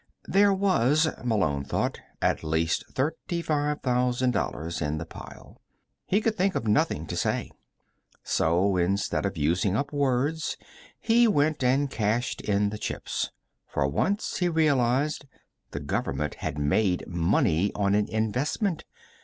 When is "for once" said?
13.67-14.37